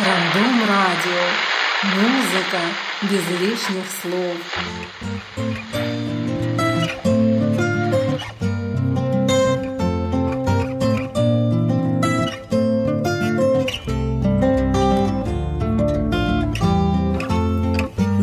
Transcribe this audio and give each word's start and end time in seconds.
Рандом 0.00 0.60
радио. 0.68 1.22
Музыка 1.94 2.60
без 3.02 3.24
лишних 3.40 3.86
слов. 3.90 4.36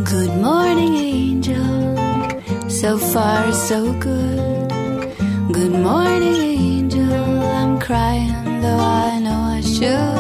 Good 0.06 0.36
morning, 0.42 0.96
angel. 0.96 2.70
So 2.70 2.98
far, 2.98 3.52
so 3.52 3.94
good. 3.94 4.70
Good 5.52 5.72
morning, 5.72 6.36
angel. 6.36 7.42
I'm 7.60 7.80
crying, 7.80 8.62
though 8.62 8.80
I 8.80 9.20
know 9.20 9.58
I 9.58 9.62
should 9.62 10.17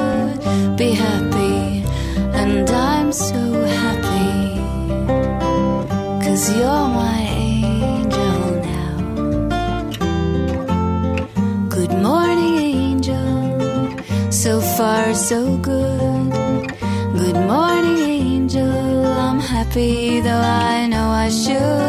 You're 6.57 6.88
my 6.88 7.20
angel 7.48 8.41
now. 8.73 8.97
Good 11.69 11.93
morning, 11.93 12.55
angel. 12.56 13.98
So 14.30 14.61
far, 14.61 15.15
so 15.15 15.56
good. 15.59 16.33
Good 17.23 17.41
morning, 17.53 17.98
angel. 17.98 19.06
I'm 19.27 19.41
happy, 19.41 20.20
though 20.20 20.45
I 20.73 20.87
know 20.87 21.09
I 21.09 21.29
should 21.29 21.88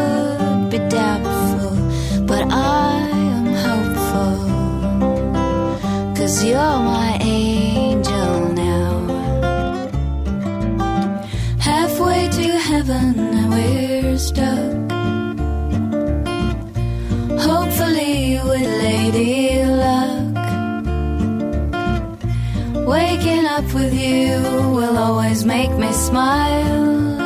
smile. 26.09 27.17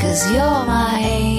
Cause 0.00 0.32
you're 0.32 0.64
my 0.66 0.98
angel 1.00 1.29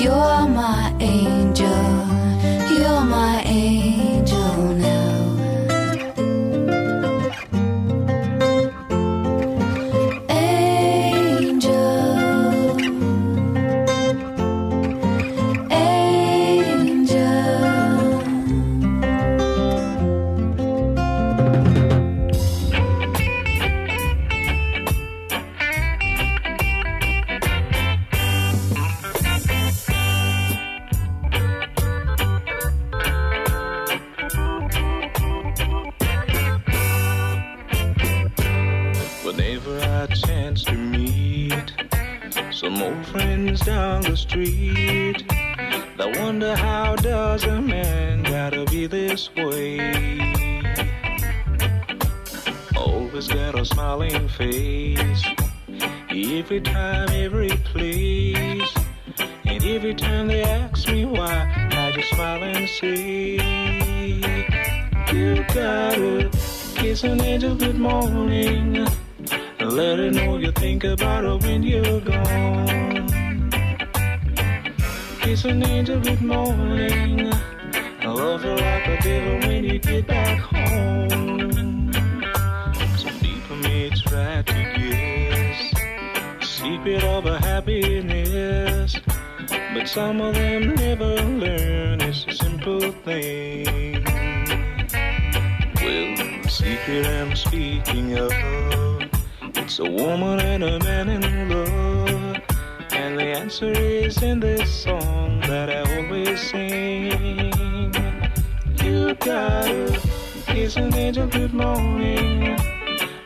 you're 0.00 0.47
the 44.08 44.16
street, 44.16 45.22
they 45.98 46.18
wonder 46.18 46.56
how 46.56 46.96
does 46.96 47.44
a 47.44 47.60
man 47.60 48.22
gotta 48.22 48.64
be 48.64 48.86
this 48.86 49.28
way? 49.36 49.78
Always 52.74 53.28
got 53.28 53.58
a 53.58 53.66
smiling 53.66 54.26
face, 54.28 55.22
every 56.08 56.60
time, 56.62 57.10
every 57.10 57.50
place, 57.70 58.74
and 59.44 59.62
every 59.62 59.94
time 59.94 60.28
they 60.28 60.42
ask 60.42 60.88
me 60.88 61.04
why, 61.04 61.68
I 61.72 61.92
just 61.92 62.08
smile 62.08 62.42
and 62.42 62.66
say, 62.66 63.34
You 65.12 65.44
gotta 65.52 66.30
kiss 66.76 67.04
an 67.04 67.20
angel 67.20 67.54
good 67.56 67.78
morning. 67.78 68.86
Let 69.60 69.98
her 69.98 70.10
know 70.10 70.38
you 70.38 70.52
think 70.52 70.84
about 70.84 71.24
her 71.24 71.36
when 71.36 71.62
you're 71.62 72.00
gone. 72.00 72.97
Kiss 75.28 75.44
an 75.44 75.62
angel 75.62 76.00
good 76.00 76.22
morning. 76.22 77.30
I 78.00 78.06
love 78.06 78.42
you 78.46 78.52
like 78.52 78.86
a 78.88 78.98
devil 79.02 79.46
when 79.46 79.62
you 79.62 79.78
get 79.78 80.06
back 80.06 80.38
home. 80.38 81.92
Some 82.96 83.20
people 83.20 83.56
may 83.56 83.90
try 83.90 84.40
to 84.40 84.54
guess 84.78 85.60
secret 86.40 87.04
of 87.04 87.24
her 87.24 87.38
happiness. 87.40 88.96
But 89.74 89.86
some 89.86 90.22
of 90.22 90.34
them 90.34 90.74
never 90.76 91.16
learn 91.16 92.00
it's 92.00 92.24
a 92.26 92.32
simple 92.32 92.90
thing. 93.04 94.02
Well, 95.76 96.42
the 96.42 96.48
secret 96.48 97.06
I'm 97.06 97.36
speaking 97.36 98.16
of 98.16 98.32
it's 99.42 99.78
a 99.78 99.90
woman 99.90 100.40
and 100.40 100.64
a 100.64 100.78
man 100.78 101.10
in 101.10 101.50
love. 101.50 102.42
And 102.92 103.18
the 103.18 103.24
answer 103.24 103.72
is 103.72 104.22
in 104.22 104.40
this 104.40 104.84
song 104.84 105.17
an 110.76 110.92
angel 110.94 111.26
good 111.26 111.54
morning. 111.54 112.58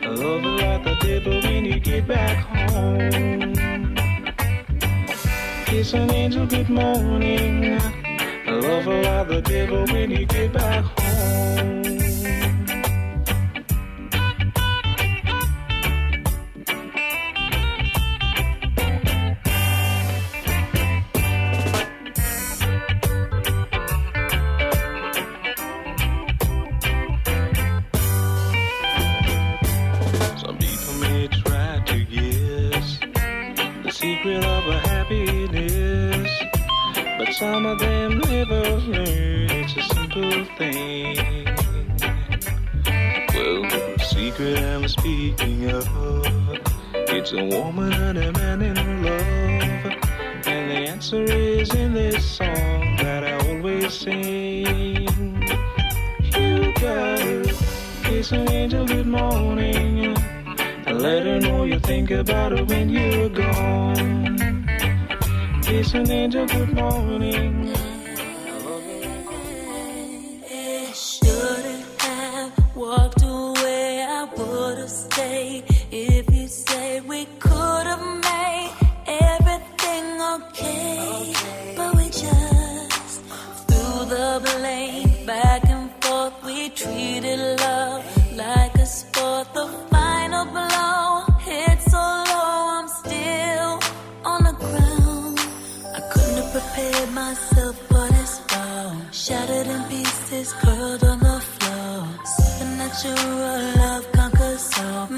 I 0.01 0.07
love 0.07 0.43
her 0.43 0.49
like 0.49 0.83
the 0.83 0.95
devil 1.01 1.41
when 1.41 1.65
you 1.65 1.79
get 1.79 2.07
back 2.07 2.37
home. 2.45 3.53
Kiss 5.65 5.93
an 5.93 6.11
angel 6.11 6.45
good 6.45 6.69
morning. 6.69 7.79
I 8.45 8.51
love 8.51 8.85
her 8.85 9.01
like 9.01 9.27
the 9.27 9.41
devil 9.41 9.83
when 9.87 10.11
you 10.11 10.25
get 10.25 10.53
back 10.53 10.85
home. 10.85 11.72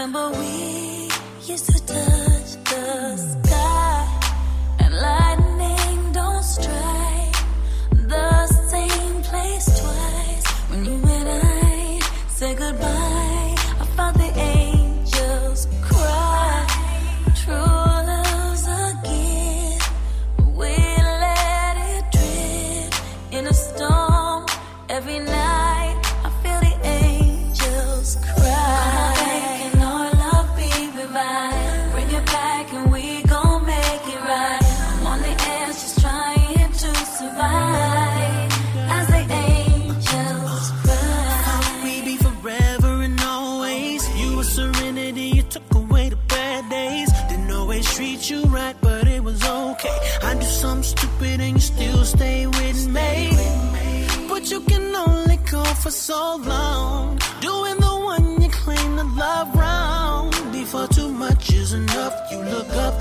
remember 0.05 0.37
we 0.37 1.09
used 1.47 1.65
to 1.65 1.85
touch 1.87 2.63
the 2.65 3.17
sky. 3.17 3.44
so 56.05 56.35
long 56.35 57.17
doing 57.41 57.77
the 57.77 57.95
one 58.13 58.39
you 58.39 58.47
claim 58.49 58.95
to 58.95 59.03
love 59.17 59.55
wrong. 59.55 60.29
Before 60.51 60.87
too 60.87 61.09
much 61.09 61.51
is 61.51 61.73
enough, 61.73 62.13
you 62.31 62.37
look 62.43 62.69
up 62.75 62.93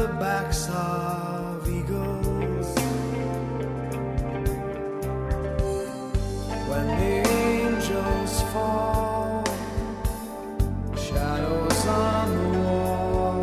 the 0.00 0.08
backs 0.14 0.66
of 0.70 1.68
eagles. 1.68 2.68
When 6.70 6.86
the 7.00 7.14
angels 7.28 8.34
fall 8.52 9.44
shadows 10.96 11.86
on 11.86 12.28
the 12.38 12.58
wall. 12.60 13.42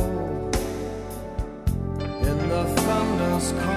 In 2.29 2.37
the 2.49 2.63
thunder's 2.81 3.51
call 3.61 3.76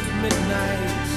of 0.00 0.14
midnight. 0.22 1.09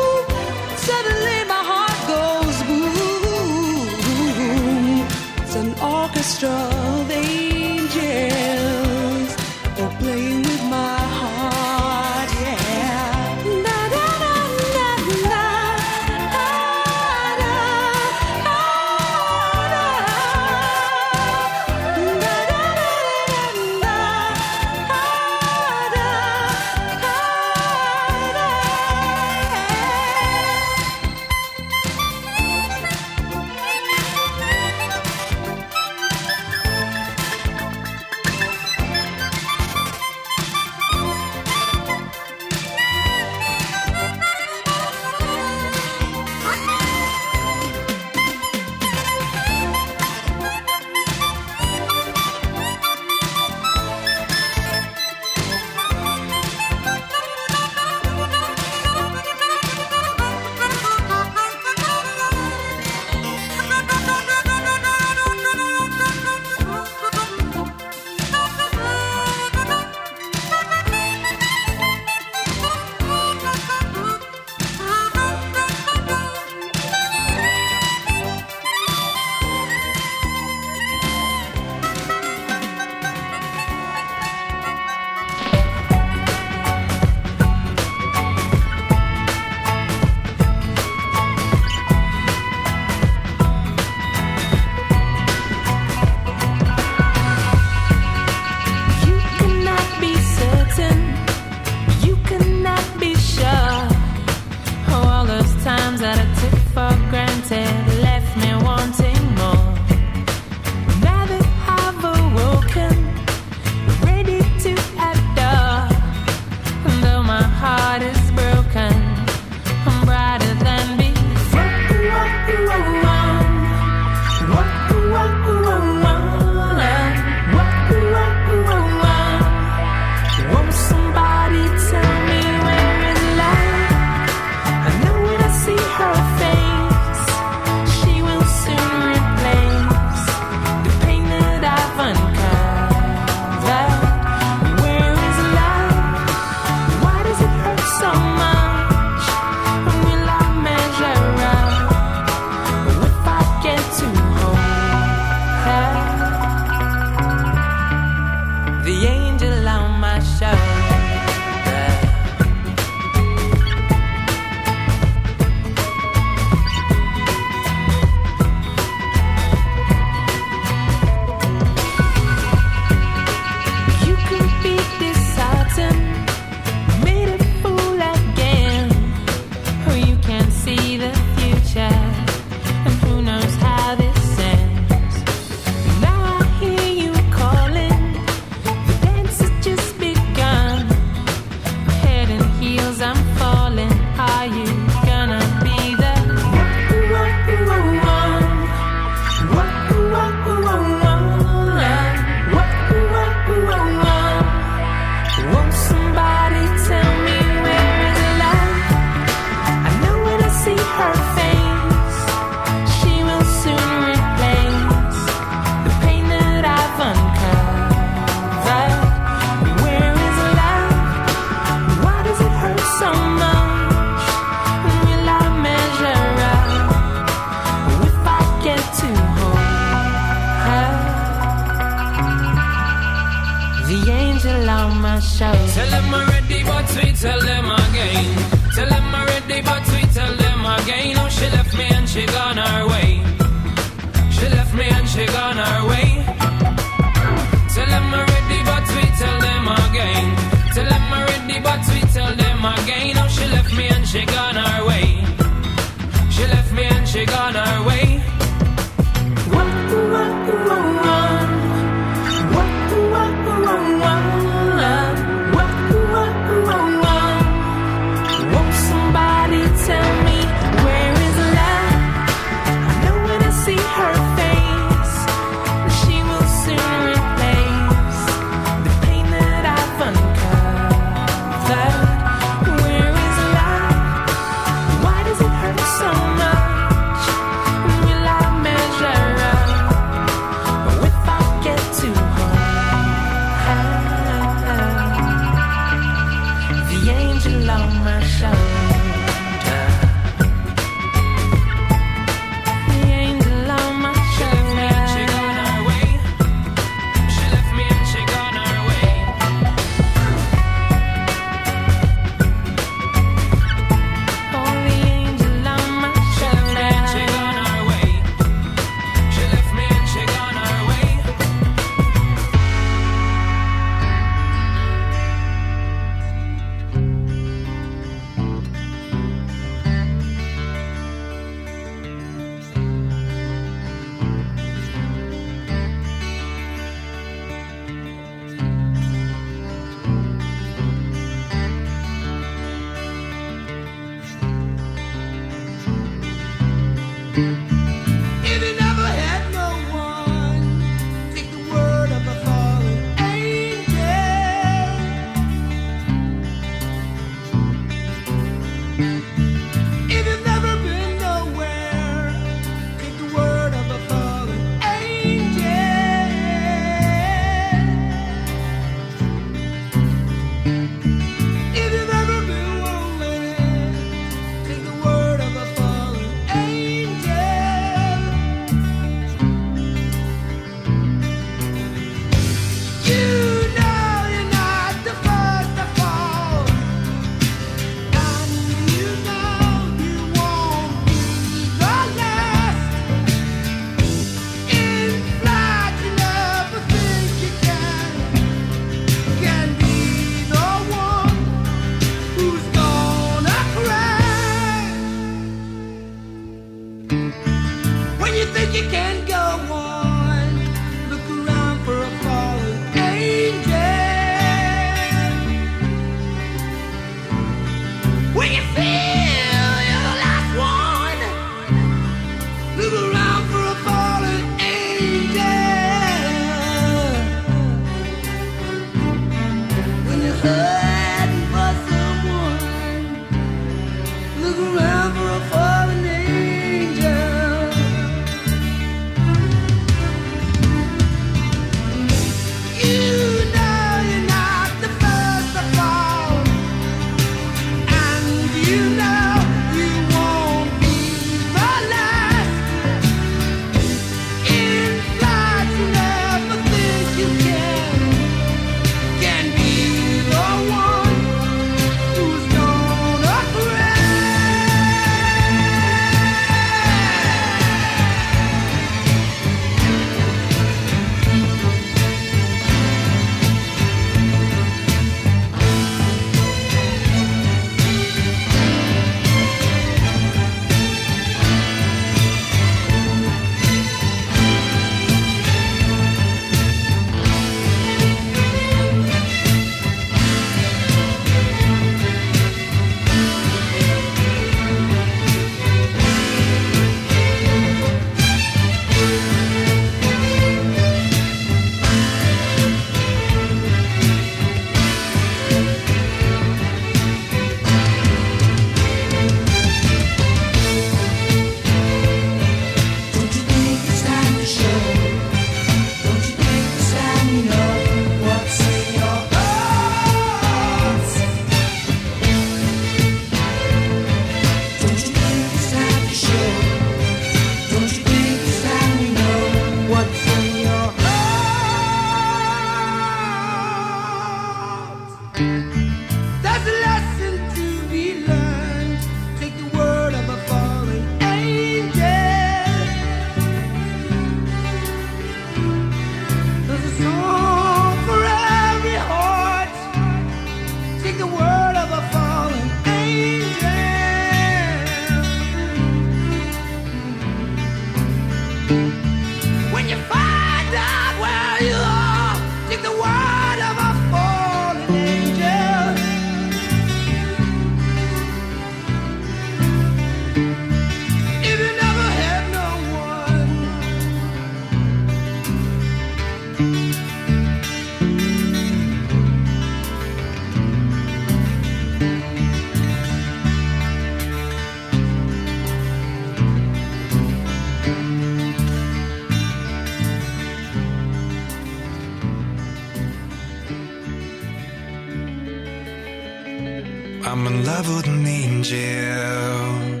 I 597.76 597.82
wouldn't 597.82 598.22
mean 598.22 598.62
jail, 598.62 600.00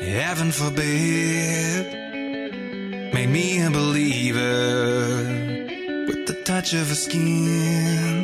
heaven 0.00 0.50
forbid. 0.50 1.92
Made 3.12 3.28
me 3.28 3.62
a 3.62 3.70
believer 3.70 5.26
with 6.08 6.26
the 6.26 6.40
touch 6.46 6.72
of 6.72 6.88
her 6.88 6.94
skin. 6.94 8.21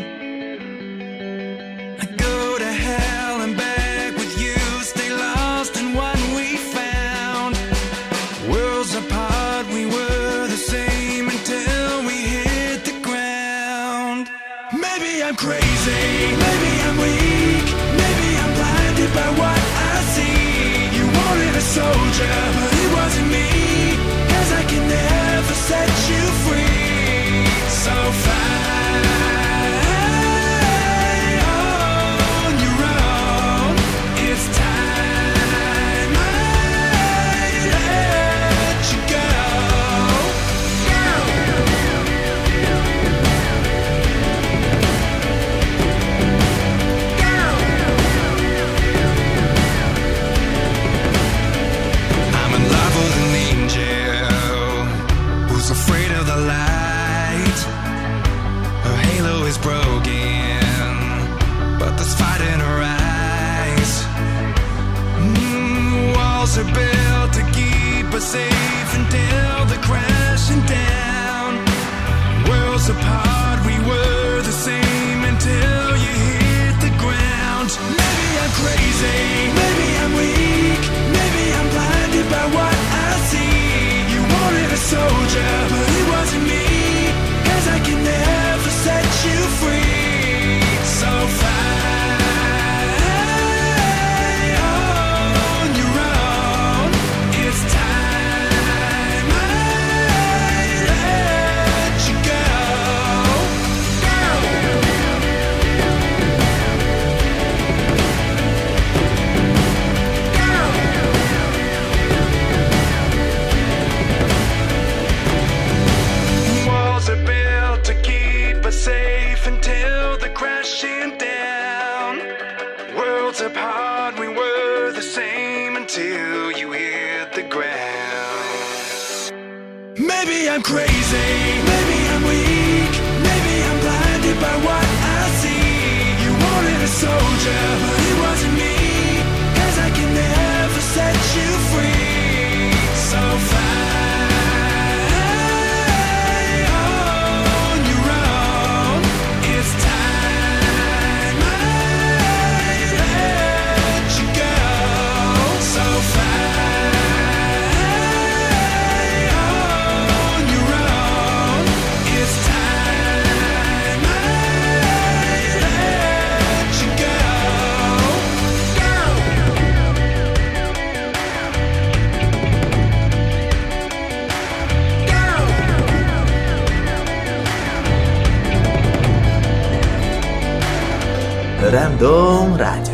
Dom 181.98 182.54
Rádio. 182.54 182.87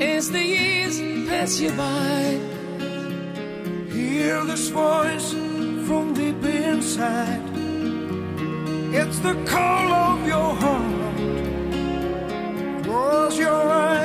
as 0.00 0.30
the 0.30 0.44
years 0.44 1.00
pass 1.28 1.60
you 1.60 1.70
by. 1.72 2.40
Hear 3.90 4.44
this 4.44 4.68
voice 4.68 5.32
from 5.86 6.14
deep 6.14 6.42
inside. 6.44 7.42
It's 8.92 9.18
the 9.18 9.34
call 9.44 9.92
of 9.92 10.26
your 10.26 10.54
heart. 10.62 11.14
Close 12.84 13.38
your 13.38 13.50
eyes. 13.50 14.03